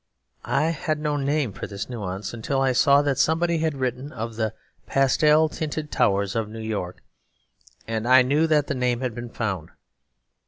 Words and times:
I 0.45 0.71
had 0.71 0.97
no 0.97 1.15
name 1.15 1.53
for 1.53 1.67
this 1.67 1.87
nuance; 1.87 2.33
until 2.33 2.59
I 2.59 2.71
saw 2.71 3.03
that 3.03 3.19
somebody 3.19 3.59
had 3.59 3.75
written 3.75 4.11
of 4.11 4.35
'the 4.35 4.55
pastel 4.87 5.47
tinted 5.47 5.91
towers 5.91 6.35
of 6.35 6.49
New 6.49 6.57
York'; 6.59 7.03
and 7.87 8.07
I 8.07 8.23
knew 8.23 8.47
that 8.47 8.65
the 8.65 8.73
name 8.73 9.01
had 9.01 9.13
been 9.13 9.29
found. 9.29 9.69